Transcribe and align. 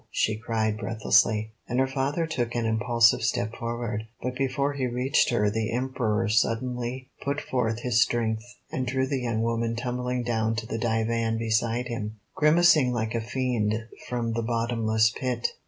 she 0.09 0.35
cried 0.35 0.79
breathlessly, 0.79 1.51
and 1.69 1.79
her 1.79 1.85
father 1.85 2.25
took 2.25 2.55
an 2.55 2.65
impulsive 2.65 3.21
step 3.21 3.53
forward; 3.55 4.07
but 4.19 4.35
before 4.35 4.73
he 4.73 4.87
reached 4.87 5.29
her 5.29 5.47
the 5.51 5.71
Emperor 5.71 6.27
suddenly 6.27 7.11
put 7.23 7.39
forth 7.39 7.81
his 7.81 8.01
strength 8.01 8.55
and 8.71 8.87
drew 8.87 9.05
the 9.05 9.21
young 9.21 9.43
woman 9.43 9.75
tumbling 9.75 10.23
down 10.23 10.55
to 10.55 10.65
the 10.65 10.79
divan 10.79 11.37
beside 11.37 11.87
him, 11.87 12.15
grimacing 12.33 12.91
like 12.91 13.13
a 13.13 13.21
fiend 13.21 13.75
from 14.09 14.33
the 14.33 14.41
bottomless 14.41 15.11
pit. 15.11 15.49